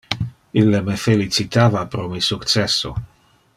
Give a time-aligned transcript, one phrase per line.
[0.61, 2.97] Ille me felicitava pro mi successo.